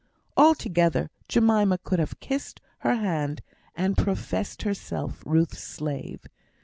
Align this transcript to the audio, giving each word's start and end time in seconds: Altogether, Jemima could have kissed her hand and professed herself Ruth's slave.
Altogether, 0.35 1.11
Jemima 1.29 1.77
could 1.77 1.99
have 1.99 2.19
kissed 2.19 2.59
her 2.79 2.95
hand 2.95 3.43
and 3.75 3.95
professed 3.95 4.63
herself 4.63 5.21
Ruth's 5.27 5.63
slave. 5.63 6.25